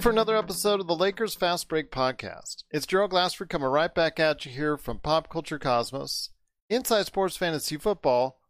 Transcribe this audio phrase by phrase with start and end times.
[0.00, 2.64] For another episode of the Lakers Fast Break Podcast.
[2.70, 6.30] It's Gerald Glassford coming right back at you here from Pop Culture Cosmos,
[6.70, 8.40] Inside Sports Fantasy Football,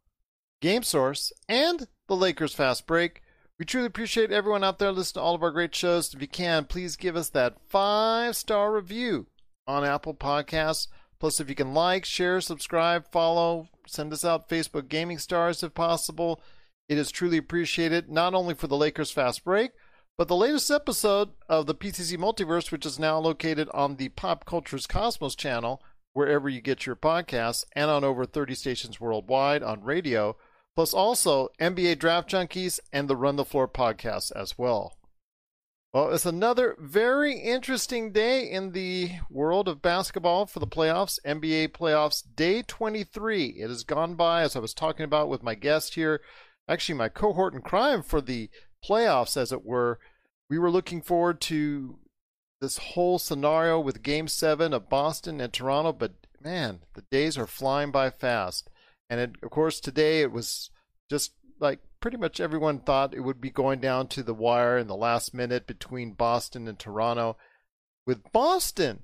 [0.61, 3.23] Game Source, and the Lakers Fast Break.
[3.59, 6.15] We truly appreciate everyone out there listening to all of our great shows.
[6.15, 9.27] If you can, please give us that five star review
[9.67, 10.87] on Apple Podcasts.
[11.19, 15.75] Plus, if you can like, share, subscribe, follow, send us out Facebook Gaming Stars if
[15.75, 16.41] possible.
[16.89, 19.73] It is truly appreciated, not only for the Lakers Fast Break,
[20.21, 24.45] but the latest episode of the PCC Multiverse, which is now located on the Pop
[24.45, 29.83] Cultures Cosmos channel, wherever you get your podcasts, and on over 30 stations worldwide on
[29.83, 30.37] radio,
[30.77, 34.99] plus also NBA Draft Junkies and the Run the Floor podcast as well.
[35.95, 41.69] Well, it's another very interesting day in the world of basketball for the playoffs, NBA
[41.69, 43.55] playoffs, day 23.
[43.57, 46.21] It has gone by, as I was talking about with my guest here,
[46.69, 48.51] actually my cohort in crime for the
[48.85, 49.99] playoffs, as it were.
[50.51, 51.99] We were looking forward to
[52.61, 56.13] this whole scenario with Game 7 of Boston and Toronto, but
[56.43, 58.69] man, the days are flying by fast.
[59.09, 60.71] And it, of course, today it was
[61.09, 64.89] just like pretty much everyone thought it would be going down to the wire in
[64.89, 67.37] the last minute between Boston and Toronto.
[68.07, 69.01] With Boston,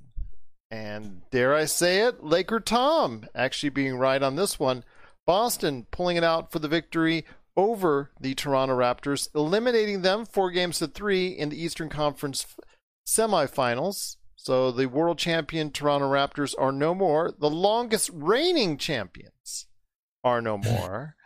[0.70, 4.82] and dare I say it, Laker Tom actually being right on this one.
[5.26, 7.24] Boston pulling it out for the victory
[7.56, 12.46] over the Toronto Raptors, eliminating them four games to three in the Eastern Conference
[13.06, 14.16] semifinals.
[14.36, 17.32] So the world champion Toronto Raptors are no more.
[17.38, 19.66] The longest reigning champions
[20.22, 21.16] are no more.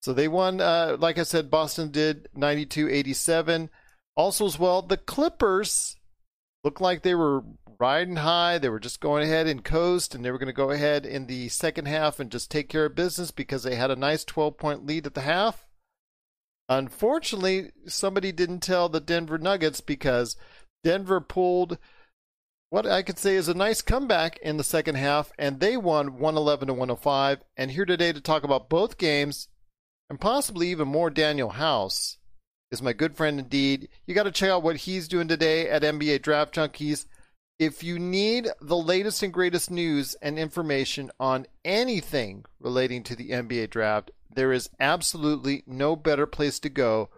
[0.00, 3.70] so they won, uh, like I said, Boston did 92 87.
[4.16, 5.96] Also, as well, the Clippers
[6.62, 7.42] looked like they were
[7.78, 8.58] riding high.
[8.58, 11.26] They were just going ahead and coast, and they were going to go ahead in
[11.26, 14.56] the second half and just take care of business because they had a nice 12
[14.56, 15.66] point lead at the half.
[16.68, 20.36] Unfortunately, somebody didn't tell the Denver Nuggets because
[20.82, 21.78] Denver pulled
[22.74, 26.18] what I could say is a nice comeback in the second half, and they won
[26.18, 27.38] 111 to 105.
[27.56, 29.46] And here today to talk about both games
[30.10, 32.18] and possibly even more Daniel House
[32.72, 33.88] is my good friend indeed.
[34.06, 37.06] You got to check out what he's doing today at NBA Draft Junkies.
[37.58, 43.30] If you need the latest and greatest news and information on anything relating to the
[43.30, 47.10] NBA draft, there is absolutely no better place to go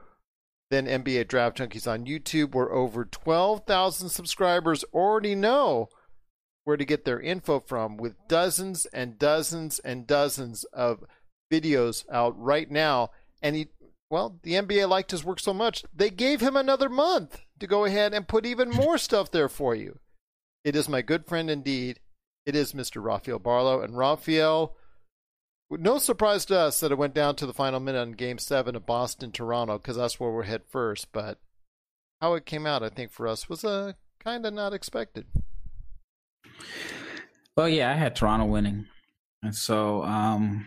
[0.71, 5.89] than NBA Draft Junkies on YouTube, where over 12,000 subscribers already know
[6.65, 11.05] where to get their info from, with dozens and dozens and dozens of
[11.51, 13.11] videos out right now.
[13.41, 13.69] And he,
[14.11, 17.85] well, the NBA liked his work so much, they gave him another month to go
[17.85, 20.01] ahead and put even more stuff there for you.
[20.67, 22.01] It is my good friend indeed.
[22.45, 23.01] It is Mr.
[23.01, 23.83] Rafael Barlow.
[23.83, 24.75] And Rafael,
[25.71, 28.75] no surprise to us that it went down to the final minute on Game 7
[28.75, 31.13] of Boston Toronto because that's where we're head first.
[31.13, 31.39] But
[32.21, 35.27] how it came out, I think, for us was uh, kind of not expected.
[37.57, 38.87] Well, yeah, I had Toronto winning.
[39.45, 40.67] And so, um,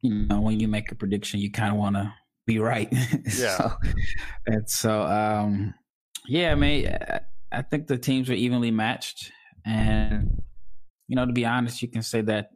[0.00, 2.14] you know, when you make a prediction, you kind of want to
[2.46, 2.90] be right.
[3.36, 3.56] Yeah.
[3.58, 3.72] so,
[4.46, 5.74] and so, um,
[6.26, 6.90] yeah, I mean,
[7.52, 9.32] I think the teams were evenly matched.
[9.64, 10.42] And,
[11.06, 12.50] you know, to be honest, you can say that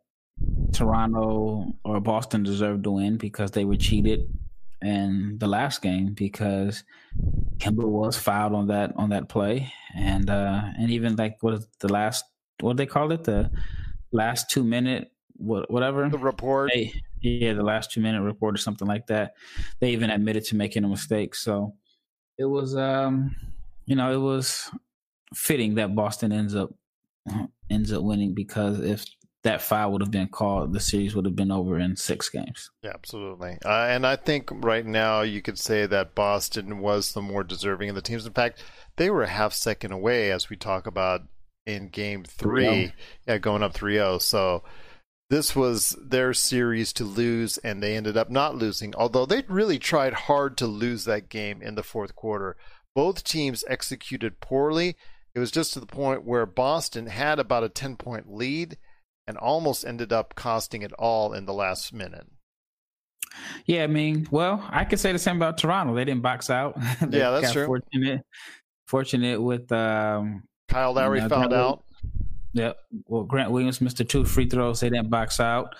[0.72, 4.28] Toronto or Boston deserved to win because they were cheated
[4.82, 6.82] in the last game because
[7.58, 9.72] Kemba was fouled on that on that play.
[9.94, 12.24] And uh and even like what is the last
[12.60, 13.24] what they call it?
[13.24, 13.50] The
[14.10, 16.70] last two minute what whatever The report.
[16.74, 19.34] they, yeah, the last two minute report or something like that.
[19.78, 21.34] They even admitted to making a mistake.
[21.34, 21.74] So
[22.38, 23.36] it was, um,
[23.86, 24.70] you know, it was
[25.34, 26.70] fitting that Boston ends up
[27.70, 29.04] ends up winning because if
[29.44, 32.70] that foul would have been called, the series would have been over in six games.
[32.82, 33.58] Yeah, absolutely.
[33.64, 37.88] Uh, and I think right now you could say that Boston was the more deserving
[37.88, 38.24] of the teams.
[38.24, 38.62] In fact,
[38.96, 41.22] they were a half second away as we talk about
[41.66, 42.64] in game three.
[42.64, 42.92] 3-0.
[43.26, 44.18] Yeah, going up 3 0.
[44.18, 44.62] So
[45.30, 49.78] this was their series to lose, and they ended up not losing, although they really
[49.78, 52.56] tried hard to lose that game in the fourth quarter.
[52.94, 54.96] Both teams executed poorly.
[55.34, 58.76] It was just to the point where Boston had about a 10 point lead
[59.26, 62.26] and almost ended up costing it all in the last minute.
[63.64, 65.94] Yeah, I mean, well, I could say the same about Toronto.
[65.94, 66.76] They didn't box out.
[67.10, 67.66] Yeah, that's true.
[67.66, 68.22] Fortunate,
[68.86, 71.84] fortunate with um, Kyle Lowry Yeah, fouled that out.
[72.52, 72.76] Yep.
[73.06, 74.80] Well, Grant Williams missed the two free throws.
[74.80, 75.74] They didn't box out.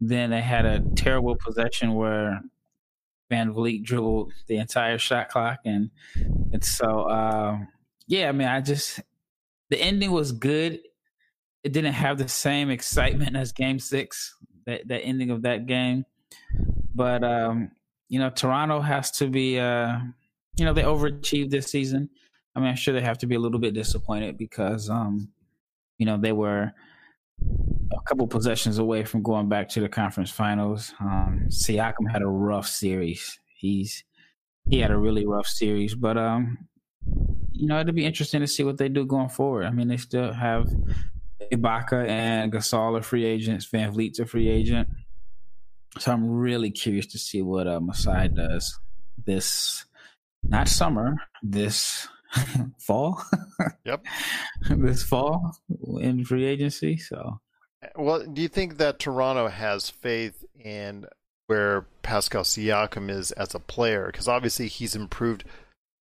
[0.00, 2.42] Then they had a terrible possession where
[3.30, 5.90] VanVleet dribbled the entire shot clock, and
[6.52, 7.68] and so um,
[8.06, 8.28] yeah.
[8.28, 9.00] I mean, I just
[9.70, 10.80] the ending was good.
[11.62, 14.34] It didn't have the same excitement as Game Six.
[14.66, 16.04] That that ending of that game,
[16.94, 17.70] but um,
[18.08, 19.58] you know, Toronto has to be.
[19.58, 19.98] Uh,
[20.56, 22.08] you know, they overachieved this season.
[22.54, 25.28] I mean, I'm sure they have to be a little bit disappointed because um,
[25.98, 26.72] you know, they were
[27.92, 30.94] a couple possessions away from going back to the conference finals.
[31.00, 33.38] Um, Siakam had a rough series.
[33.56, 34.04] He's
[34.68, 36.68] he had a really rough series, but um,
[37.54, 39.64] you know, it'll be interesting to see what they do going forward.
[39.66, 40.68] I mean, they still have
[41.52, 43.66] Ibaka and Gasol are free agents.
[43.70, 44.88] VanVleet's a free agent,
[45.98, 48.78] so I'm really curious to see what uh, Masai does
[49.24, 49.84] this
[50.42, 52.08] not summer this
[52.80, 53.22] fall.
[53.84, 54.04] Yep.
[54.70, 55.56] this fall
[56.00, 56.96] in free agency.
[56.96, 57.40] So
[57.96, 61.06] Well, do you think that Toronto has faith in
[61.46, 64.06] where Pascal Siakam is as a player?
[64.06, 65.44] Because obviously he's improved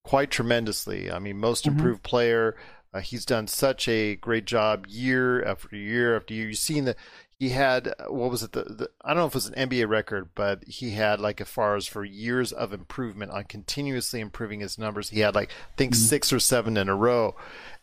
[0.04, 1.12] quite tremendously.
[1.12, 1.68] I mean, most Mhm.
[1.68, 2.56] improved player.
[2.94, 6.48] Uh, he's done such a great job year after year after year.
[6.50, 6.98] You've seen that
[7.40, 8.52] he had uh, what was it?
[8.52, 11.42] The, the I don't know if it was an NBA record, but he had like
[11.42, 15.10] as far as for years of improvement on continuously improving his numbers.
[15.10, 15.96] He had like I think Mhm.
[15.96, 17.36] six or seven in a row,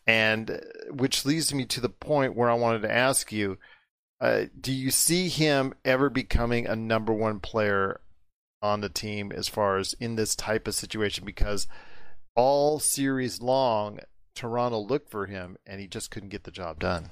[0.07, 0.59] and uh,
[0.93, 3.59] which leads me to the point where I wanted to ask you.
[4.21, 8.01] Uh, do you see him ever becoming a number one player
[8.63, 11.25] on the team as far as in this type of situation?
[11.25, 11.67] Because
[12.41, 13.99] all series long,
[14.35, 17.11] Toronto looked for him and he just couldn't get the job done.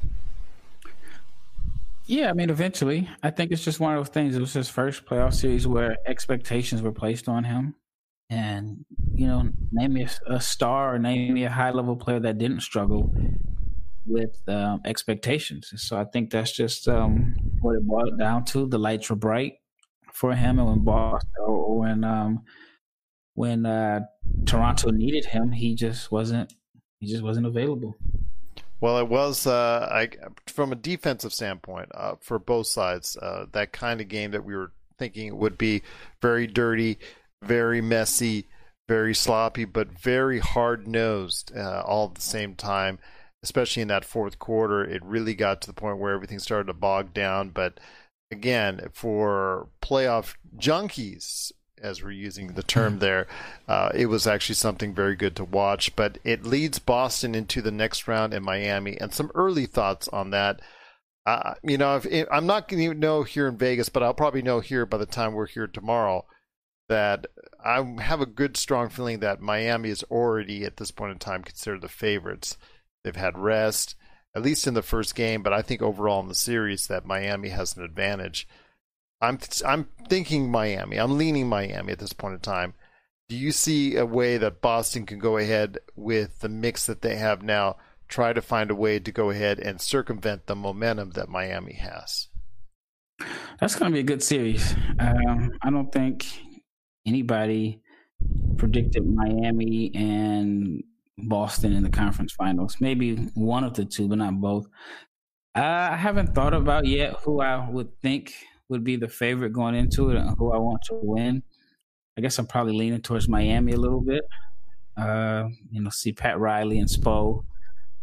[2.07, 4.35] yeah, I mean, eventually, I think it's just one of those things.
[4.35, 7.75] It was his first playoff series where expectations were placed on him,
[8.31, 12.21] and you know, name me a, a star or name me a high level player
[12.21, 13.13] that didn't struggle
[14.07, 15.75] with um, expectations.
[15.77, 18.67] So I think that's just um, what it boiled down to.
[18.67, 19.57] The lights were bright
[20.15, 22.45] for him, and when Boston or, when um,
[23.39, 24.01] when uh,
[24.47, 26.53] Toronto needed him, he just wasn't.
[26.99, 27.97] He just wasn't available.
[28.81, 30.09] Well, it was uh, I,
[30.49, 33.17] from a defensive standpoint uh, for both sides.
[33.17, 35.83] Uh, that kind of game that we were thinking would be
[36.21, 36.99] very dirty,
[37.41, 38.47] very messy,
[38.89, 42.99] very sloppy, but very hard nosed uh, all at the same time.
[43.45, 46.75] Especially in that fourth quarter, it really got to the point where everything started to
[46.75, 47.51] bog down.
[47.51, 47.79] But
[48.33, 51.53] again, for playoff junkies,
[51.83, 53.27] as we're using the term there,
[53.67, 55.95] uh, it was actually something very good to watch.
[55.97, 60.31] But it leads Boston into the next round in Miami, and some early thoughts on
[60.31, 60.61] that.
[61.27, 64.41] Uh, you know, if, I'm not going to know here in Vegas, but I'll probably
[64.41, 66.25] know here by the time we're here tomorrow
[66.89, 67.27] that
[67.63, 71.43] I have a good, strong feeling that Miami is already at this point in time
[71.45, 72.57] considered the favorites.
[73.05, 73.95] They've had rest,
[74.35, 77.51] at least in the first game, but I think overall in the series that Miami
[77.51, 78.49] has an advantage.
[79.21, 80.97] I'm I'm thinking Miami.
[80.97, 82.75] I'm leaning Miami at this point in time.
[83.29, 87.17] Do you see a way that Boston can go ahead with the mix that they
[87.17, 87.77] have now,
[88.09, 92.29] try to find a way to go ahead and circumvent the momentum that Miami has?
[93.61, 94.75] That's going to be a good series.
[94.99, 96.25] Um, I don't think
[97.05, 97.83] anybody
[98.57, 100.83] predicted Miami and
[101.19, 102.77] Boston in the conference finals.
[102.81, 104.67] Maybe one of the two, but not both.
[105.55, 108.33] I haven't thought about yet who I would think
[108.69, 111.43] would be the favorite going into it and who I want to win.
[112.17, 114.25] I guess I'm probably leaning towards Miami a little bit.
[114.97, 117.45] Uh, you know, see Pat Riley and Spo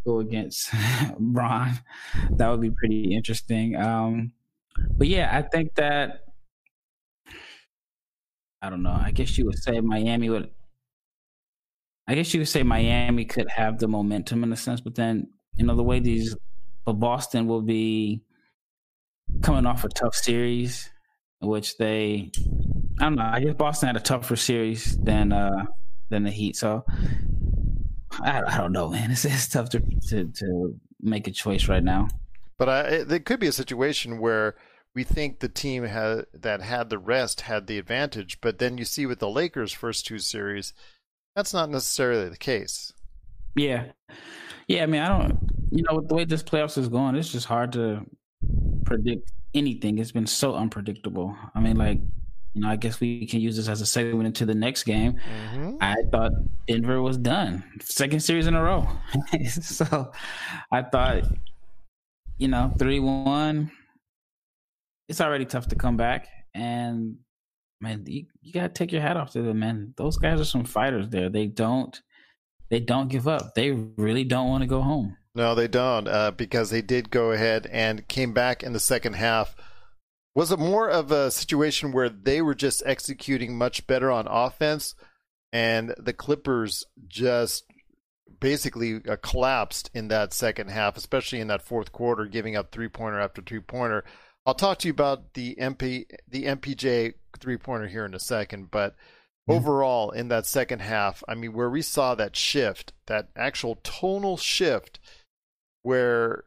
[0.05, 0.71] go against
[1.19, 1.73] Braun.
[2.31, 3.75] That would be pretty interesting.
[3.75, 4.31] Um,
[4.97, 6.21] but yeah, I think that
[8.61, 8.97] I don't know.
[8.99, 10.49] I guess you would say Miami would.
[12.07, 15.27] I guess you would say Miami could have the momentum in a sense, but then
[15.55, 16.35] you know the way these,
[16.85, 18.21] but Boston will be
[19.41, 20.89] coming off a tough series,
[21.41, 22.31] which they,
[22.99, 23.29] I don't know.
[23.31, 25.65] I guess Boston had a tougher series than uh
[26.09, 26.83] than the Heat, so
[28.11, 29.11] I, I don't know, man.
[29.11, 32.07] It's, it's tough to, to to make a choice right now.
[32.57, 34.55] But I, it, it could be a situation where
[34.95, 38.85] we think the team had, that had the rest had the advantage, but then you
[38.85, 40.73] see with the Lakers' first two series,
[41.35, 42.93] that's not necessarily the case.
[43.55, 43.87] Yeah,
[44.67, 44.83] yeah.
[44.83, 45.37] I mean, I don't.
[45.71, 48.05] you know, with the way this playoffs is going, it's just hard to
[48.85, 49.97] predict anything.
[49.97, 51.35] It's been so unpredictable.
[51.53, 51.99] I mean, like,
[52.53, 55.13] you know, I guess we can use this as a segment into the next game.
[55.13, 55.77] Mm-hmm.
[55.81, 56.31] I thought
[56.67, 57.63] Denver was done.
[57.81, 58.87] Second series in a row.
[59.49, 60.11] so
[60.71, 61.23] I thought,
[62.37, 63.71] you know, 3 1,
[65.09, 66.27] it's already tough to come back.
[66.53, 67.17] And,
[67.81, 69.93] man, you, you got to take your hat off to them, man.
[69.97, 71.29] Those guys are some fighters there.
[71.29, 71.99] They don't.
[72.69, 73.53] They don't give up.
[73.53, 75.17] They really don't want to go home.
[75.35, 79.13] No, they don't, uh, because they did go ahead and came back in the second
[79.13, 79.53] half.
[80.33, 84.95] Was it more of a situation where they were just executing much better on offense,
[85.51, 87.65] and the Clippers just
[88.39, 92.89] basically uh, collapsed in that second half, especially in that fourth quarter, giving up three
[92.89, 94.03] pointer after three pointer.
[94.45, 98.71] I'll talk to you about the MP the MPJ three pointer here in a second,
[98.71, 98.95] but
[99.47, 104.37] overall in that second half, I mean, where we saw that shift, that actual tonal
[104.37, 104.99] shift,
[105.85, 106.45] where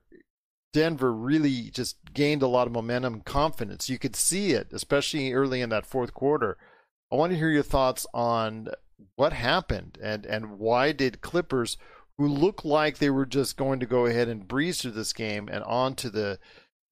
[0.73, 3.89] Denver really just gained a lot of momentum and confidence.
[3.89, 6.59] You could see it, especially early in that fourth quarter.
[7.13, 8.69] I want to hear your thoughts on
[9.15, 11.77] what happened and, and why did Clippers,
[12.19, 15.49] who looked like they were just going to go ahead and breeze through this game
[15.49, 16.41] and on to the,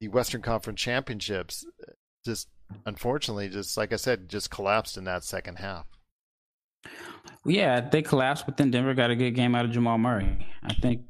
[0.01, 1.67] the Western Conference Championships,
[2.25, 2.47] just
[2.87, 5.87] unfortunately, just like I said, just collapsed in that second half.
[7.45, 10.47] Yeah, they collapsed, but then Denver got a good game out of Jamal Murray.
[10.63, 11.03] I think,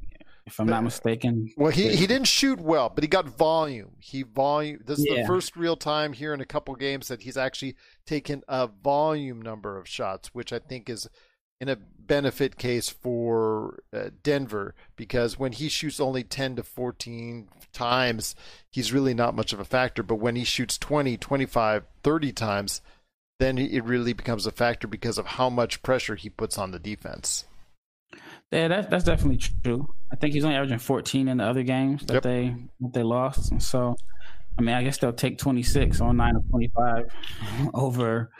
[0.47, 1.51] if I'm not mistaken.
[1.57, 3.91] Well, he, he didn't shoot well, but he got volume.
[3.99, 4.79] He volume.
[4.85, 5.21] This is Yeah.
[5.21, 7.75] the first real time here in a couple games that he's actually
[8.05, 11.07] taken a volume number of shots, which I think is
[11.59, 17.49] in a benefit case for uh, Denver because when he shoots only 10 to 14
[17.73, 18.33] times,
[18.71, 20.01] he's really not much of a factor.
[20.01, 22.81] But when he shoots 20, 25, 30 times,
[23.39, 26.79] then it really becomes a factor because of how much pressure he puts on the
[26.79, 27.45] defense.
[28.51, 29.93] Yeah, that's that's definitely true.
[30.11, 32.23] I think he's only averaging 14 in the other games that Yep.
[32.23, 33.51] they that they lost.
[33.51, 33.95] And so,
[34.57, 37.05] I mean, I guess they'll take 26 on nine of 25
[37.73, 38.31] over,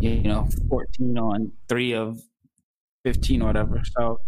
[0.00, 2.18] you know, 14 on three of
[3.04, 3.80] 15 or whatever.
[3.98, 4.18] So,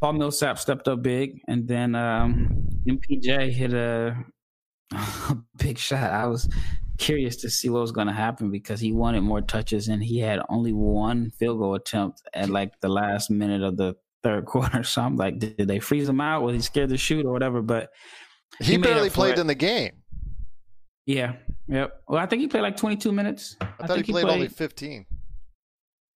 [0.00, 4.16] Paul Millsap stepped up big, and then um, MPJ hit a,
[4.92, 6.10] a big shot.
[6.10, 6.48] I was
[6.98, 10.18] curious to see what was going to happen because he wanted more touches, and he
[10.18, 14.82] had only one field goal attempt at like the last minute of the third quarter.
[14.82, 16.42] So I'm like, did, they freeze him out?
[16.42, 17.62] Was he scared to shoot or whatever?
[17.62, 17.90] But
[18.60, 19.38] He, He barely played it.
[19.40, 19.92] in the game.
[21.06, 21.34] yeah,
[21.68, 21.92] yep.
[22.08, 23.56] Well, I think he played like 22 minutes.
[23.60, 25.06] I, thought he think played, only 15.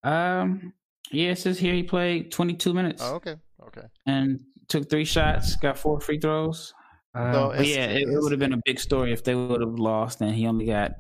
[0.04, 0.74] Um,
[1.12, 3.36] yeah, it says here he played 22 minutes Oh, okay.
[3.68, 3.86] Okay.
[4.06, 6.74] and took three shots, got four free throws.
[7.16, 9.78] Uh, No, yeah, it, it would have been a big story if they would have
[9.80, 10.92] lost and he only got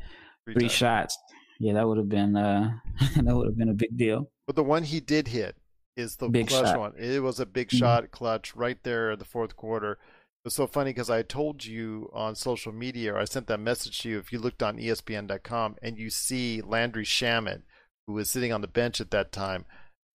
[0.45, 0.71] three times.
[0.71, 1.17] shots.
[1.59, 2.71] Yeah, that would have been uh,
[3.15, 4.29] that would have been a big deal.
[4.45, 5.55] But the one he did hit
[5.97, 6.79] is the Big clutch shot.
[6.79, 6.93] one.
[6.97, 7.77] It was a big Mhm.
[7.79, 9.93] shot, clutch, right there in the fourth quarter.
[9.93, 13.59] It was so funny because I told you on social media, or I sent that
[13.59, 14.19] message to you.
[14.19, 17.63] If you looked on ESPN.com and you see Landry Shamet,
[18.05, 19.65] who was sitting on the bench at that time,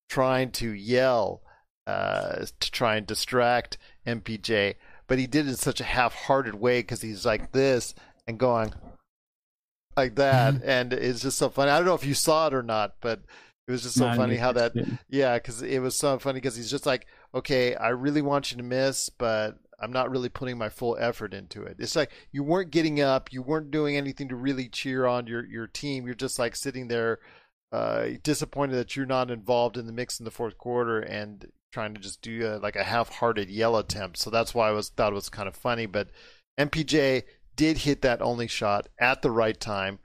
[0.09, 1.43] trying to yell
[1.85, 4.77] uh, to try and distract MPJ,
[5.09, 7.93] but he did it in such a half-hearted way because he's like this
[8.29, 8.73] and going
[9.97, 11.73] like that, and it's just so funny.
[11.73, 13.23] I don't know if you saw it or not, but
[13.73, 14.75] it was just so funny how that
[15.09, 18.59] yeah, because it was so funny because he's just like, okay, I really want you
[18.59, 21.77] to miss, but I'm not really putting my full effort into it.
[21.79, 25.45] It's like you weren't getting up, you weren't doing anything to really cheer on your
[25.47, 26.05] your team.
[26.05, 27.21] You're just like sitting there,
[27.73, 31.95] uh, disappointed that you're not involved in the mix in the fourth quarter and trying
[31.95, 34.19] to just do a, like a half-hearted yell attempt.
[34.19, 35.87] So that's why I was thought it was kind of funny.
[35.87, 36.11] But
[36.61, 37.23] MPJ
[37.57, 39.99] did hit that only shot at the right time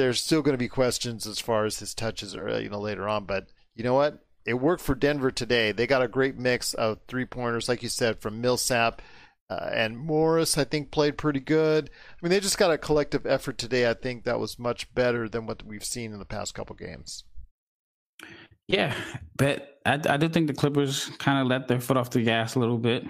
[0.00, 3.06] there's still going to be questions as far as his touches or you know later
[3.06, 4.24] on but you know what?
[4.46, 5.72] It worked for denver today.
[5.72, 9.02] They got a great mix of three pointers like you said from millsap
[9.50, 11.90] uh, and morris i think played pretty good.
[11.90, 13.88] I mean they just got a collective effort today.
[13.88, 17.24] I think that was much better than what we've seen in the past couple games.
[18.66, 18.94] Yeah,
[19.36, 22.54] but I, I do think the Clippers kind of let their foot off the gas
[22.54, 23.04] a little bit.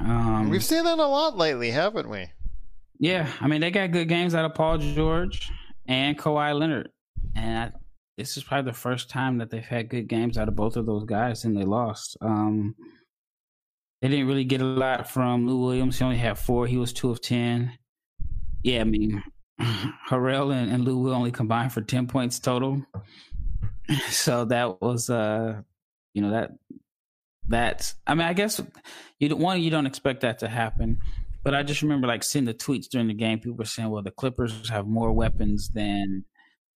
[0.00, 2.30] Um, we've seen that a lot lately haven't we?
[2.98, 5.50] Yeah, I mean they got good games out of Paul George
[5.90, 6.88] and Kawhi Leonard,
[7.34, 7.72] and I,
[8.16, 10.86] this is probably the first time that they've had good games out of both of
[10.86, 12.16] those guys, and they lost.
[12.20, 12.76] Um,
[14.00, 15.98] they didn't really get a lot from Lou Williams.
[15.98, 16.66] He only had four.
[16.66, 17.72] He was two of ten.
[18.62, 19.22] Yeah, I mean,
[20.08, 22.82] Harrell and, and Lou Will only combined for ten points total.
[24.10, 25.62] So that was, uh,
[26.14, 26.52] you know, that
[27.48, 27.96] that's.
[28.06, 28.60] I mean, I guess
[29.18, 31.00] you one you don't expect that to happen.
[31.42, 33.38] But I just remember like seeing the tweets during the game.
[33.38, 36.24] People were saying, "Well, the Clippers have more weapons than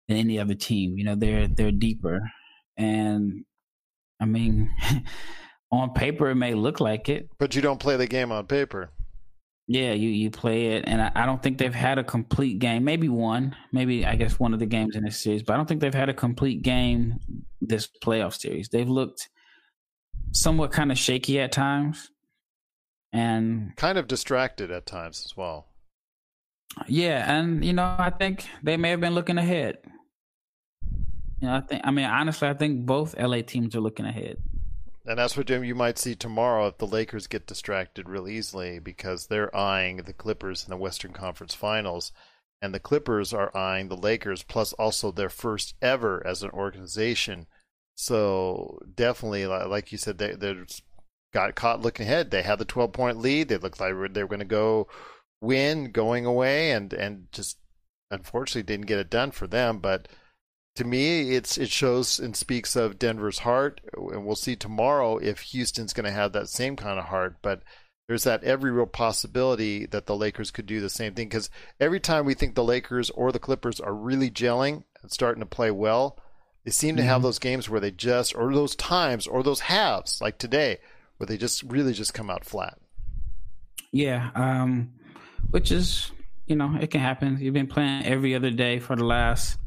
[0.09, 0.97] than any other team.
[0.97, 2.21] You know, they're they're deeper."
[2.76, 3.44] And
[4.21, 4.71] I mean,
[5.71, 7.28] on paper it may look like it.
[7.38, 8.90] But you don't play the game on paper.
[9.66, 12.85] Yeah, you you play it, and I, I don't think they've had a complete game.
[12.85, 15.66] Maybe one, maybe I guess one of the games in this series, but I don't
[15.66, 17.18] think they've had a complete game
[17.62, 18.68] this playoff series.
[18.68, 19.30] They've looked
[20.33, 22.11] somewhat kind of shaky at times,
[23.14, 25.66] and Kind of distracted at times as well.
[26.88, 29.78] yeah, and you know I think they may have been looking ahead.
[31.40, 34.38] You know, I think I mean honestly, I think both LA teams are looking ahead.
[35.06, 39.26] And that's what you might see tomorrow if the Lakers get distracted real easily because
[39.26, 42.11] they're eyeing the Clippers in the Western Conference Finals,
[42.62, 47.47] and the Clippers are eyeing the Lakers, plus also their first ever as an organization.
[47.94, 50.56] So definitely, like you said, they they
[51.34, 52.30] got caught looking ahead.
[52.30, 53.48] They had the twelve point lead.
[53.48, 54.88] They looked like they were going to go
[55.40, 57.58] win going away, and and just
[58.10, 59.78] unfortunately didn't get it done for them.
[59.78, 60.08] But
[60.76, 65.40] to me, it's it shows and speaks of Denver's heart, and we'll see tomorrow if
[65.40, 67.36] Houston's going to have that same kind of heart.
[67.42, 67.62] But
[68.06, 71.50] there's that every real possibility that the Lakers could do the same thing because
[71.80, 75.46] every time we think the Lakers or the Clippers are really gelling and starting to
[75.46, 76.18] play well,
[76.64, 77.24] they seem to have mm-hmm.
[77.24, 80.78] those games where they just or those times or those halves like today
[81.16, 82.78] where they just really just come out flat.
[83.92, 84.92] Yeah, um,
[85.50, 86.11] which is
[86.47, 87.38] you know it can happen.
[87.40, 89.59] You've been playing every other day for the last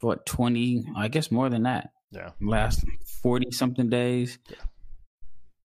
[0.00, 0.84] what twenty?
[0.96, 1.90] I guess more than that.
[2.10, 2.30] Yeah.
[2.40, 2.84] last
[3.22, 4.38] forty something days.
[4.48, 4.56] Yeah.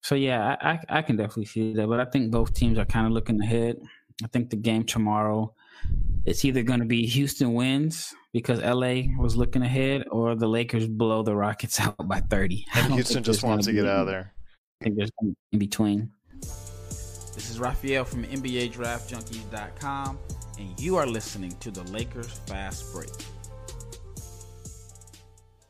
[0.02, 2.86] So yeah, I, I I can definitely see that, but I think both teams are
[2.86, 3.78] kind of looking ahead.
[4.24, 5.54] I think the game tomorrow,
[6.26, 10.88] it's either going to be Houston wins because LA was looking ahead, or the Lakers
[10.88, 12.66] blow the Rockets out by thirty.
[12.76, 14.34] And Houston just wants to get out of there.
[14.82, 15.12] I think there's
[15.52, 16.12] in between.
[16.40, 20.20] This is Raphael from NBA Draft Junkies.com,
[20.60, 23.10] and you are listening to the Lakers Fast Break.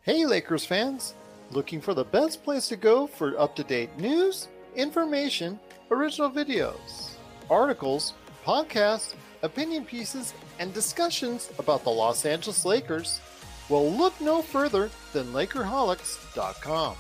[0.02, 1.14] Hey, Lakers fans!
[1.52, 5.60] Looking for the best place to go for up to date news, information,
[5.92, 7.12] original videos,
[7.50, 8.14] articles,
[8.46, 13.22] podcasts, opinion pieces, and discussions about the Los Angeles Lakers?
[13.70, 16.96] Well, look no further than Lakerholics.com.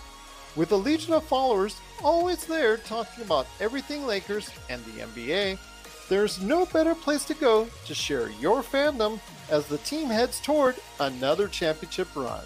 [0.55, 5.57] With a legion of followers always there talking about everything Lakers and the NBA,
[6.09, 10.75] there's no better place to go to share your fandom as the team heads toward
[10.99, 12.43] another championship run.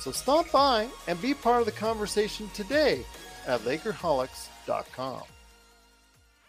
[0.00, 3.04] So stop by and be part of the conversation today
[3.46, 5.22] at Lakerholics.com.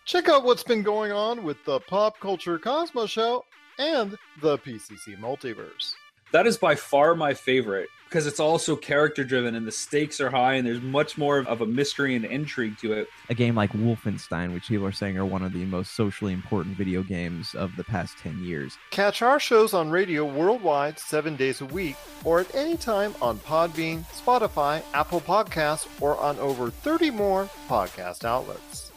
[0.06, 3.46] Check out what's been going on with the Pop Culture Cosmos Show
[3.78, 5.94] and the PCC Multiverse.
[6.32, 10.30] That is by far my favorite because it's also character driven and the stakes are
[10.30, 13.08] high and there's much more of a mystery and intrigue to it.
[13.30, 16.78] a game like Wolfenstein, which people are saying are one of the most socially important
[16.78, 18.78] video games of the past 10 years.
[18.92, 23.38] Catch our shows on radio worldwide seven days a week or at any time on
[23.40, 28.92] Podbean, Spotify, Apple Podcasts, or on over 30 more podcast outlets.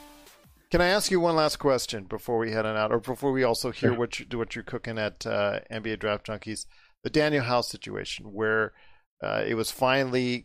[0.70, 3.42] Can I ask you one last question before we head on out, or before we
[3.42, 6.66] also hear what you what you're cooking at uh, NBA Draft Junkies?
[7.04, 8.72] The Danuel House situation, where
[9.22, 10.44] uh, it was finally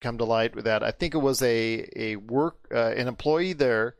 [0.00, 0.82] come to light with that.
[0.82, 3.96] I think it was a a work uh, an employee there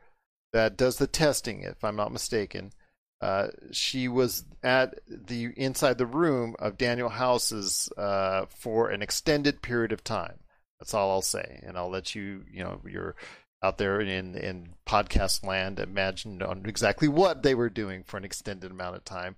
[0.52, 2.72] that does the testing, if I'm not mistaken.
[3.20, 9.62] Uh, she was at the inside the room of Danuel House's uh, for an extended
[9.62, 10.40] period of time.
[10.80, 13.14] That's all I'll say, and I'll let you, you know, you're
[13.62, 18.24] out there in in podcast land, imagine on exactly what they were doing for an
[18.24, 19.36] extended amount of time.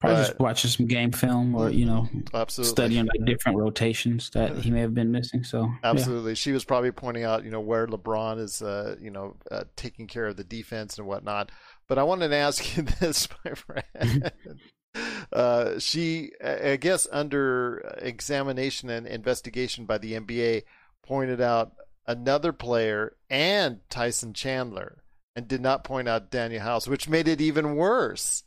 [0.00, 4.30] Probably But- just watching some game film or you know Absolutely, studying like different rotations
[4.30, 5.42] that he may have been missing.
[5.42, 5.90] So yeah.
[5.90, 6.34] Absolutely.
[6.36, 10.06] She was probably pointing out, you know, where LeBron is, uh, you know, uh, taking
[10.06, 11.50] care of the defense and whatnot.
[11.88, 14.32] But I wanted to ask you this, my friend.
[15.32, 20.62] uh, she, I guess, under examination and investigation by the NBA,
[21.02, 21.72] pointed out
[22.06, 25.02] another player and Tyson Chandler,
[25.34, 28.44] and did not point out Danuel House, which made it even worse.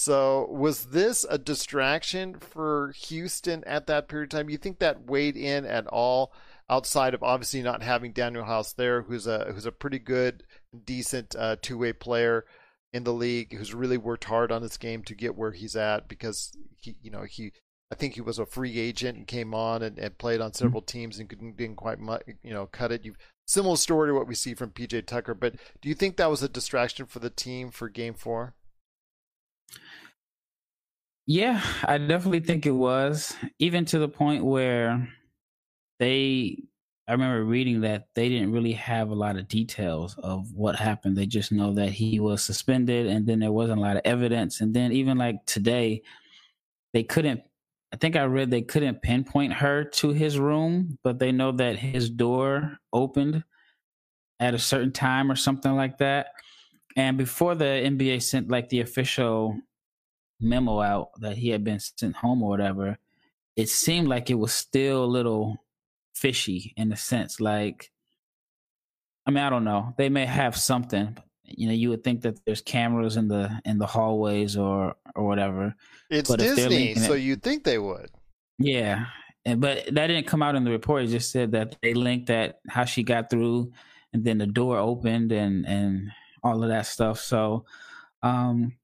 [0.00, 4.48] So, was this a distraction for Houston at that period of time?
[4.48, 6.32] You think that weighed in at all,
[6.70, 10.44] outside of obviously not having Danuel House there, who's a who's a pretty good,
[10.84, 12.44] decent uh, two way player
[12.92, 16.06] in the league, who's really worked hard on his game to get where he's at
[16.06, 17.50] because he, you know, he.
[17.90, 20.82] I think he was a free agent and came on and, and played on several
[20.82, 23.04] teams and didn't quite mu- you know cut it.
[23.04, 23.16] You
[23.48, 26.44] similar story to what we see from PJ Tucker, but do you think that was
[26.44, 28.54] a distraction for the team for Game Four?
[31.28, 33.36] Yeah, I definitely think it was.
[33.58, 35.08] Even to the point where
[35.98, 36.64] they
[37.08, 41.16] I remember reading that they didn't really have a lot of details of what happened.
[41.16, 44.60] They just know that he was suspended and then there wasn't a lot of evidence.
[44.62, 46.02] And then even like today,
[46.94, 47.42] they couldn't
[47.92, 51.78] I think I read they couldn't pinpoint her to his room, but they know that
[51.78, 53.44] his door opened
[54.40, 56.28] at a certain time or something like that.
[56.96, 59.58] And before the NBA sent like the official
[60.40, 62.98] memo out that he had been sent home or whatever,
[63.56, 65.58] it seemed like it was still a little
[66.14, 67.40] fishy in a sense.
[67.40, 67.90] Like,
[69.26, 69.94] I mean, I don't know.
[69.96, 71.16] They may have something.
[71.44, 75.26] You know, you would think that there's cameras in the in the hallways or or
[75.26, 75.74] whatever.
[76.10, 78.10] It's But Disney, linking so you'd think they would.
[78.58, 79.06] Yeah,
[79.44, 81.04] and but that didn't come out in the report.
[81.04, 83.72] It just said that they linked that how she got through,
[84.12, 86.10] and then the door opened and and
[86.42, 87.20] all of that stuff.
[87.20, 87.64] So,
[88.22, 88.74] um,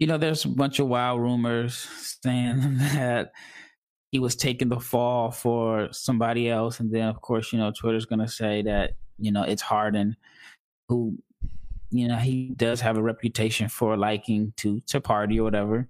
[0.00, 1.74] you know, there's a bunch of wild rumors
[2.22, 3.32] saying that
[4.10, 8.06] he was taking the fall for somebody else, and then of course, you know, Twitter's
[8.06, 10.16] gonna say that you know it's Harden,
[10.88, 11.16] who,
[11.90, 15.86] you know, he does have a reputation for liking to to party or whatever.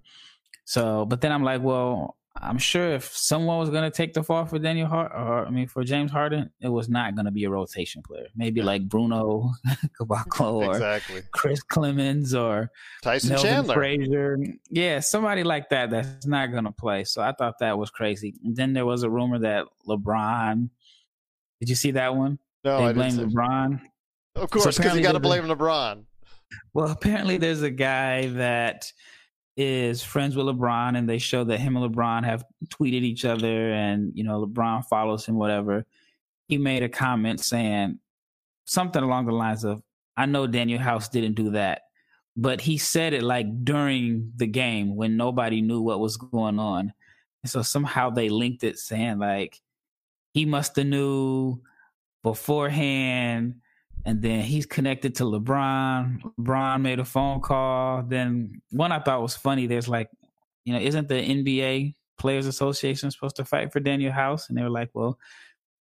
[0.65, 4.23] So, but then I'm like, well, I'm sure if someone was going to take the
[4.23, 7.31] fall for Daniel Hart, or I mean for James Harden, it was not going to
[7.33, 8.29] be a rotation player.
[8.37, 9.51] Maybe like Bruno
[10.01, 11.23] Caboclo or Exactly.
[11.33, 12.71] Chris Clemons or
[13.03, 13.75] Tyson Melvin Chandler.
[13.75, 14.39] Frazier.
[14.71, 17.05] Yeah, somebody like that that's not going to play.
[17.05, 18.35] So I thought that was crazy.
[18.45, 20.71] And then there was a rumor that LeBron.
[21.59, 22.39] Did you see that one?
[22.65, 23.13] No, they I blame.
[23.13, 23.81] LeBron.
[24.37, 26.05] Of course, because you got to blame LeBron.
[26.75, 28.93] Well, apparently there's a guy that
[29.61, 33.73] is friends with LeBron, and they show that him and LeBron have tweeted each other,
[33.73, 35.85] and you know LeBron follows him, whatever.
[36.49, 37.99] He made a comment saying
[38.65, 39.83] something along the lines of,
[40.17, 41.83] "I know Danuel House didn't do that."
[42.37, 46.93] But he said it like during the game when nobody knew what was going on.
[47.43, 49.61] And so somehow they linked it saying like
[50.33, 51.61] he must have knew
[52.23, 53.57] beforehand
[54.05, 56.23] and then he's connected to LeBron.
[56.39, 58.03] LeBron made a phone call.
[58.03, 59.67] Then one I thought was funny.
[59.67, 60.11] There's like,
[60.65, 64.49] you know, isn't the NBA Players Association supposed to fight for Danuel House?
[64.49, 65.19] And they were like, well,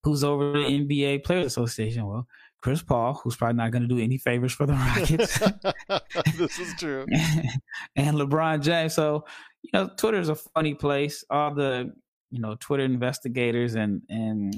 [0.03, 2.07] who's over the NBA Players Association?
[2.07, 2.27] Well,
[2.61, 5.39] Chris Paul, who's probably not going to do any favors for the Rockets,
[6.37, 7.07] this is true.
[7.97, 8.95] and LeBron James.
[8.95, 9.25] So,
[9.63, 11.25] you know, Twitter's a funny place.
[11.29, 11.93] All the,
[12.31, 14.55] you know, Twitter investigators and and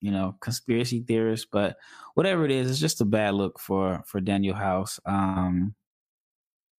[0.00, 1.76] you know conspiracy theorists, but
[2.14, 5.00] whatever it is, it's just a bad look for for Danuel House.
[5.06, 5.74] Um,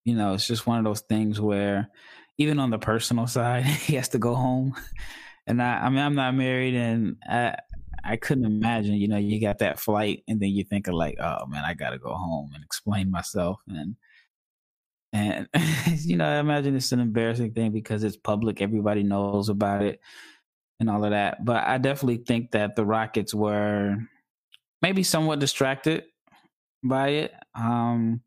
[0.05, 1.89] you know, it's just one of those things where
[2.37, 4.75] even on the personal side, he has to go home.
[5.45, 7.55] And I, I mean, I'm not married, and I,
[8.03, 8.95] I couldn't imagine.
[8.95, 11.73] You know, you got that flight, and then you think of like, oh man, I
[11.73, 13.95] got to go home and explain myself, and
[15.11, 15.47] and
[15.97, 19.99] you know, I imagine it's an embarrassing thing because it's public, everybody knows about it,
[20.79, 21.43] and all of that.
[21.43, 23.97] But I definitely think that the Rockets were
[24.81, 26.03] maybe somewhat distracted
[26.83, 27.33] by it.
[27.55, 28.21] Um,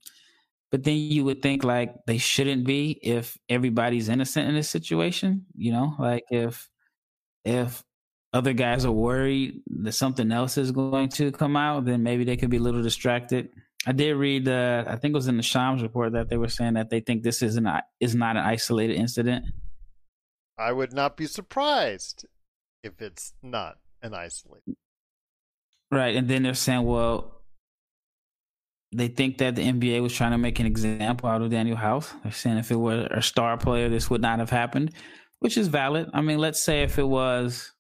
[0.71, 5.47] but then you would think like they shouldn't be if everybody's innocent in this situation.
[5.55, 6.69] You know, like if
[7.45, 7.83] if
[8.33, 12.37] other guys are worried that something else is going to come out, then maybe they
[12.37, 13.51] could be a little distracted.
[13.85, 16.49] I did read, uh, I think it was in the Shams report that they were
[16.49, 17.69] saying that they think this is an
[18.01, 19.45] is not an isolated incident.
[20.57, 22.25] I would not be surprised
[22.83, 24.63] if it's not an isolate.
[25.91, 27.43] Right, and then they're saying, well,
[28.93, 32.13] they think that the NBA was trying to make an example out of Danuel House.
[32.23, 34.93] They're saying if it were a star player, this would not have happened,
[35.41, 36.11] which is valid.
[36.13, 37.73] I mean, let's say if it was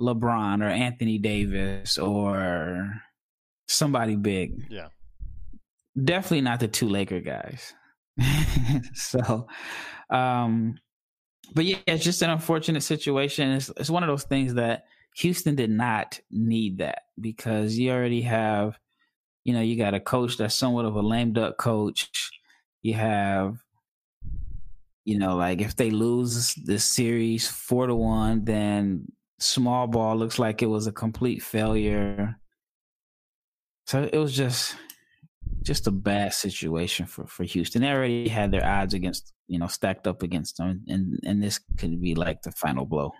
[0.00, 3.02] LeBron or Anthony Davis or
[3.68, 4.66] somebody big.
[4.68, 4.88] Yeah.
[6.02, 7.72] Definitely not the two Laker guys.
[8.94, 9.46] so,
[10.10, 10.76] um,
[11.54, 13.52] but yeah, it's just an unfortunate situation.
[13.52, 14.84] It's, it's one of those things that
[15.16, 18.78] Houston did not need that because you already have,
[19.44, 22.30] you know, you got a coach that's somewhat of a lame duck coach.
[22.82, 23.58] You have,
[25.04, 29.06] you know, like if they lose this series four to one, then
[29.38, 32.36] small ball looks like it was a complete failure.
[33.86, 34.74] So it was just
[35.62, 37.82] just a bad situation for, for Houston.
[37.82, 41.60] They already had their odds against, you know, stacked up against them, and and this
[41.78, 43.12] could be like the final blow.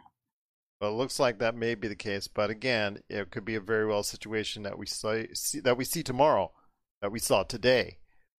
[0.80, 3.60] Well, it looks like that may be the case, but again, it could be a
[3.60, 6.52] very well situation that we see, see that we see tomorrow,
[7.00, 7.98] that we saw today,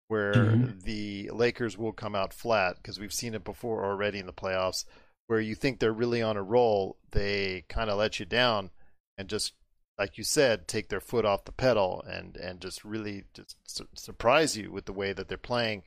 [0.09, 0.83] where Mhm.
[0.83, 4.85] the Lakers will come out flat because we've seen it before already in the playoffs,
[5.27, 8.71] where you think they're really on a roll, they kind of let you down,
[9.17, 9.55] and just
[9.99, 13.89] like you said, take their foot off the pedal and and just really just su-
[13.95, 15.83] surprise you with the way that they're playing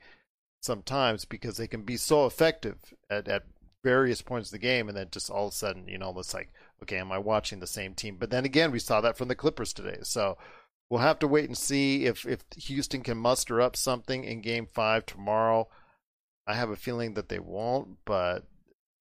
[0.60, 3.44] sometimes because they can be so effective at, at
[3.84, 6.34] various points of the game and then just all of a sudden you know it's
[6.34, 6.50] like
[6.82, 8.16] okay am i watching the same team?
[8.18, 9.98] But then again we saw that from the clippers today.
[10.02, 10.38] So
[10.88, 14.66] we'll have to wait and see if if houston can muster up something in game
[14.66, 15.68] five tomorrow.
[16.46, 18.46] I have a feeling that they won't but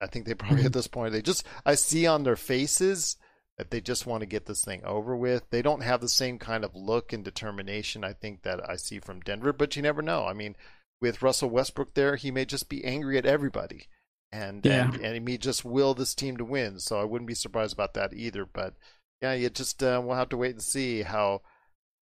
[0.01, 0.71] i think they probably at mm-hmm.
[0.73, 3.15] this point they just i see on their faces
[3.57, 5.49] that they just want to get this thing over with.
[5.49, 8.99] They don't have the same kind of look and determination I think that I see
[8.99, 10.25] from Denver, but you never know.
[10.25, 10.55] I mean,
[11.01, 13.87] with Russell Westbrook there, he may just be angry at everybody.
[14.31, 14.85] And, Yeah.
[14.85, 16.79] and and he may just will this team to win.
[16.79, 18.45] So I wouldn't be surprised about that either.
[18.45, 18.75] But
[19.21, 21.41] yeah, you just uh, we'll have to wait and see how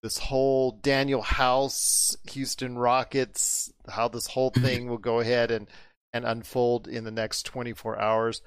[0.04, 5.70] this whole Danuel House, Houston Rockets, how this whole thing will go ahead and
[6.12, 8.42] and unfold in the next 24 hours.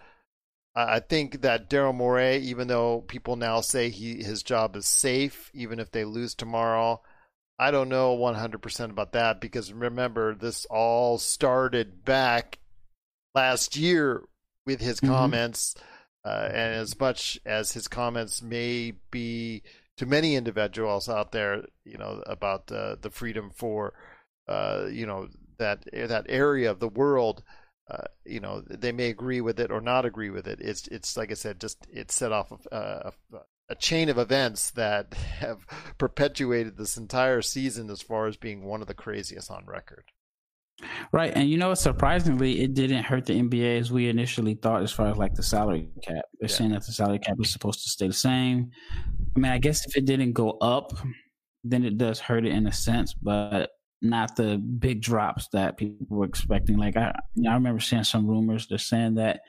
[0.87, 5.51] I think that Daryl Morey, even though people now say he his job is safe,
[5.55, 7.03] even if they lose tomorrow,
[7.59, 12.59] I don't know 100% about that because remember this all started back
[13.35, 14.25] last year
[14.67, 15.09] with his Mhm.
[15.09, 15.75] comments,
[16.25, 19.62] uh, and as much as his comments may be
[19.97, 23.95] to many individuals out there, you know, about uh, the freedom for,
[24.47, 27.43] uh, you know, that that area of the world,
[27.90, 30.61] uh, you know, they may agree with it or not agree with it.
[30.61, 33.38] It's it's like I said, just it set off a, a,
[33.70, 35.66] a chain of events that have
[35.98, 40.05] perpetuated this entire season as far as being one of the craziest on record.
[41.12, 44.92] Right, and you know, surprisingly, it didn't hurt the NBA as we initially thought, as
[44.92, 46.24] far as like the salary cap.
[46.38, 46.55] They're Yeah.
[46.57, 48.70] saying that the salary cap is supposed to stay the same.
[49.37, 50.92] I mean, I guess if it didn't go up,
[51.64, 53.70] then it does hurt it in a sense, but
[54.01, 56.77] not the big drops that people were expecting.
[56.77, 57.11] Like I,
[57.49, 58.67] I remember seeing some rumors.
[58.69, 59.41] They're saying that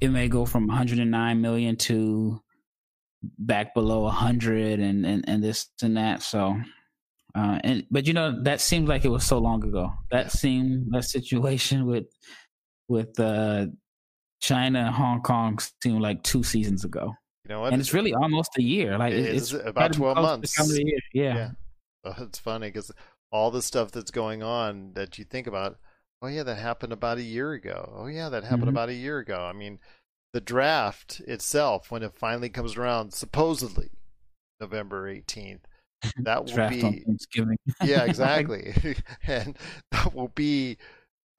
[0.00, 2.40] it may go from 109 million to
[3.38, 6.22] back below 100, and and and this and that.
[6.22, 6.56] So
[7.34, 9.92] uh, and but you know that seems like it was so long ago.
[10.10, 12.06] That seemed that situation with
[12.88, 13.66] with uh,
[14.40, 17.72] China and Hong Kong seemed like two seasons ago, You know what?
[17.72, 18.98] and it's really almost a year.
[18.98, 20.54] Like It it- is about 12 months.
[20.56, 20.98] coming a year.
[21.14, 21.34] Yeah.
[21.34, 21.50] Yeah.
[22.04, 22.90] Oh, it's funny because
[23.32, 25.78] all the stuff that's going on that you think about,
[26.20, 27.92] oh yeah, that happened about a year ago.
[27.96, 28.74] Oh yeah, that happened Mhm.
[28.74, 29.44] about a year ago.
[29.44, 29.80] I mean,
[30.32, 33.90] the draft itself, when it finally comes around, supposedly
[34.60, 35.66] November eighteenth,
[36.18, 37.56] that will be Thanksgiving.
[37.84, 38.74] yeah, exactly,
[39.26, 39.58] and
[39.90, 40.76] that will be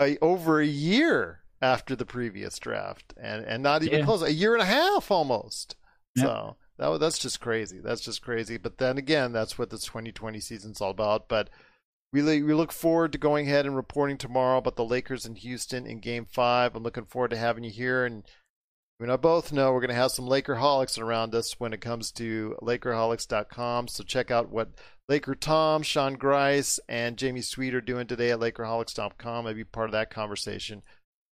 [0.02, 4.06] a, over a year after the previous draft, and and not even Yeah.
[4.06, 5.76] close, a year and a half almost.
[6.18, 7.80] So that that's just crazy.
[7.80, 8.58] That's just crazy.
[8.58, 11.28] But then again, that's what this 2020 season's all about.
[11.28, 11.50] But
[12.14, 15.86] we we look forward to going ahead and reporting tomorrow about the Lakers in Houston
[15.86, 16.76] in Game Five.
[16.76, 18.24] I'm looking forward to having you here and.
[19.00, 22.12] We know both know we're going to have some Lakerholics around us when it comes
[22.12, 23.90] to Lakerholics.com.
[23.90, 24.70] So check out what
[25.10, 29.46] Laker Tom, Sean Grice, and Jamie Sweet are doing today at Lakerholics.com.
[29.46, 30.84] Maybe part of that conversation.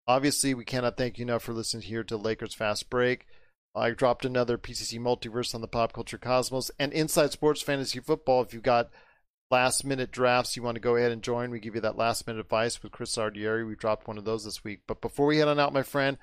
[0.07, 3.27] Obviously, we cannot thank you enough for listening here to Lakers Fast Break.
[3.73, 8.41] I dropped another PCC Multiverse on the Pop Culture Cosmos and Inside Sports Fantasy Football.
[8.41, 8.89] If you've got
[9.51, 12.25] last minute drafts you want to go ahead and join, we give you that last
[12.25, 13.67] minute advice with Chris Sardieri.
[13.67, 14.81] We dropped one of those this week.
[14.87, 16.17] But before we head on out, my friend,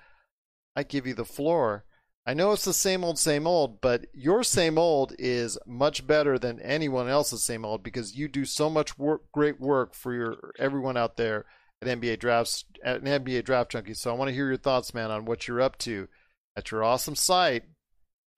[0.75, 1.85] I give you the floor.
[2.27, 6.39] I know it's the same old, same old, but your same old is much better
[6.39, 10.37] than anyone else's same old because you do so much work, great work for your
[10.59, 11.47] everyone out there
[11.81, 13.95] at NBA drafts at NBA Draft Junkie.
[13.95, 16.09] So I want to hear your thoughts, man, on what you're up to
[16.57, 17.65] at your awesome site,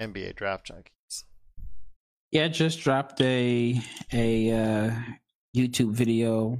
[0.01, 1.00] NBA Draft Junkies.
[2.33, 3.81] Yeah, just dropped a
[4.13, 4.91] a uh,
[5.57, 6.59] YouTube video.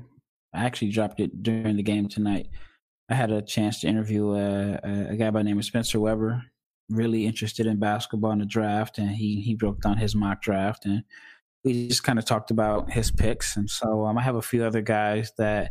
[0.53, 2.49] I actually dropped it during the game tonight.
[3.09, 6.01] I had a chance to interview a, a, a guy by the name of Spencer
[6.01, 6.43] Weber,
[6.89, 10.87] really interested in basketball and the draft, and he he broke down his mock draft,
[10.87, 11.05] and
[11.65, 13.57] we just kind of talked about his picks.
[13.57, 15.71] And so um, I have a few other guys that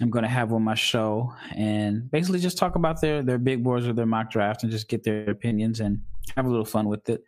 [0.00, 3.64] I'm going to have on my show, and basically just talk about their their big
[3.64, 6.00] boards or their mock draft, and just get their opinions and
[6.36, 7.24] have a little fun with it.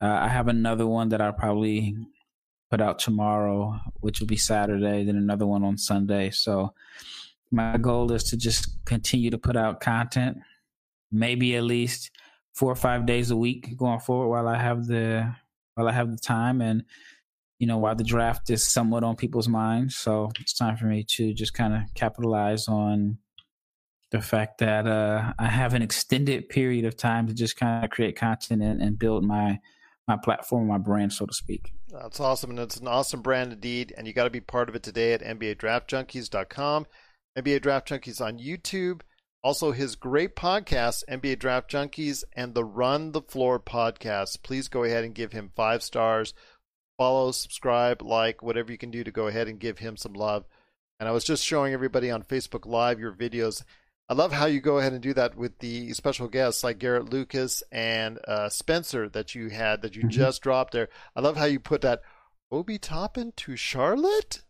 [0.00, 1.96] Uh, I have another one that I'll probably
[2.70, 6.30] put out tomorrow, which will be Saturday, then another one on Sunday.
[6.30, 6.74] So
[7.50, 10.38] my goal is to just continue to put out content,
[11.10, 12.10] maybe at least
[12.54, 15.34] four or five days a week going forward while I have the
[15.74, 16.82] while I have the time and
[17.60, 19.96] you know while the draft is somewhat on people's minds.
[19.96, 23.18] So it's time for me to just kind of capitalize on
[24.10, 27.90] the fact that uh, I have an extended period of time to just kind of
[27.90, 29.60] create content and, and build my
[30.08, 31.72] my platform, my brand, so to speak.
[31.88, 33.94] That's awesome, and it's an awesome brand indeed.
[33.96, 36.86] And you got to be part of it today at NBADraftJunkies.com.
[37.38, 39.02] NBA Draft Junkies on YouTube.
[39.44, 44.42] Also, his great podcast, NBA Draft Junkies, and the Run the Floor podcast.
[44.42, 46.34] Please go ahead and give him five stars.
[46.96, 50.46] Follow, subscribe, like, whatever you can do to go ahead and give him some love.
[50.98, 53.62] And I was just showing everybody on Facebook Live your videos.
[54.10, 57.10] I love how you go ahead and do that with the special guests like Garrett
[57.12, 60.08] Lucas and uh, Spencer that you had that you Mhm.
[60.10, 60.88] just dropped there.
[61.14, 62.00] I love how you put that
[62.50, 64.40] Obi Toppin to Charlotte,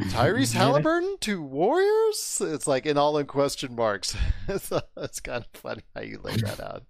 [0.00, 0.52] Tyrese.
[0.54, 2.40] Halliburton to Warriors.
[2.42, 4.16] It's like in all in question marks.
[4.58, 6.84] so it's kind of funny how you lay that out.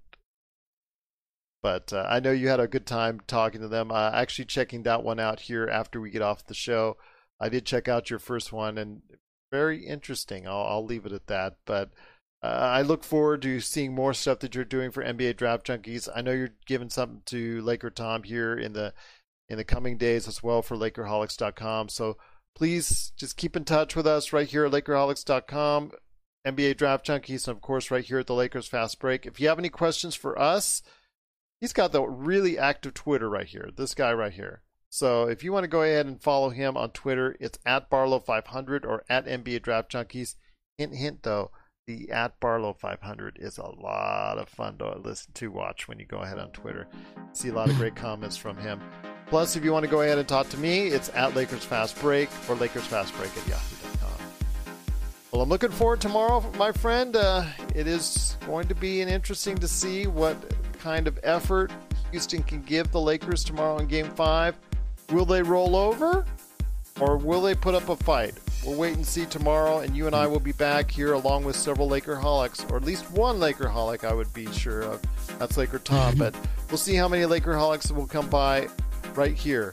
[1.62, 3.90] But uh, I know you had a good time talking to them.
[3.90, 6.96] Uh, actually, checking that one out here after we get off the show.
[7.40, 9.02] I did check out your first one and
[9.50, 10.46] very interesting.
[10.46, 11.56] I'll, I'll leave it at that.
[11.64, 11.90] But
[12.42, 16.08] uh, I look forward to seeing more stuff that you're doing for NBA Draft Junkies.
[16.14, 18.92] I know you're giving something to Laker Tom here in the
[19.48, 21.88] in the coming days as well for Lakerholics.com.
[21.88, 22.16] So
[22.54, 25.92] please just keep in touch with us right here at Lakerholics.com,
[26.46, 29.24] NBA Draft Junkies, and of course right here at the Lakers Fast Break.
[29.24, 30.82] If you have any questions for us,
[31.60, 33.70] he's got the really active Twitter right here.
[33.76, 34.62] This guy right here.
[34.90, 38.84] So if you want to go ahead and follow him on Twitter, it's at Barlow500
[38.84, 40.36] or at NBA Draft Junkies.
[40.78, 41.50] Hint, hint though,
[41.86, 46.04] the at Barlow 500 is a lot of fun to listen to, watch when you
[46.04, 46.88] go ahead on Twitter.
[47.32, 48.80] See a lot of great comments from him.
[49.28, 52.00] Plus, if you want to go ahead and talk to me, it's at Lakers Fast
[52.00, 54.26] Break or Lakers Fast Break at yahoo.com.
[55.30, 57.14] Well, I'm looking forward tomorrow, my friend.
[57.14, 57.44] Uh,
[57.74, 60.36] it is going to be an interesting to see what
[60.78, 61.72] kind of effort
[62.10, 64.56] Houston can give the Lakers tomorrow in Game Five.
[65.10, 66.24] Will they roll over,
[67.00, 68.34] or will they put up a fight?
[68.64, 71.54] We'll wait and see tomorrow, and you and I will be back here along with
[71.54, 75.00] several Lakerholics, or at least one Lakerholic, I would be sure of.
[75.38, 76.18] That's Laker Tom, mm-hmm.
[76.18, 76.34] but
[76.68, 78.68] we'll see how many Lakerholics will come by
[79.14, 79.72] right here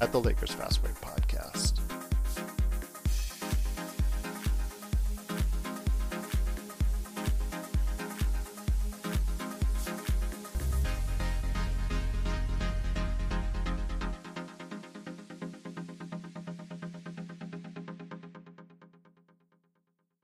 [0.00, 1.83] at the Lakers Fast Break Podcast.